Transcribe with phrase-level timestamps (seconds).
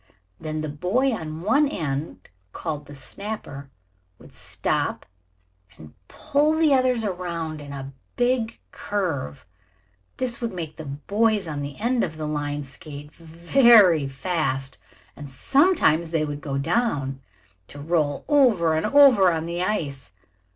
[0.39, 3.69] Then the boy on one end, called the snapper,
[4.17, 5.05] would stop
[5.77, 9.45] and pull the others around in a big curve.
[10.17, 14.79] This would make the boys on the end of the line skate very fast,
[15.15, 17.21] and sometimes they would go down,
[17.67, 20.09] to roll over and over on the ice.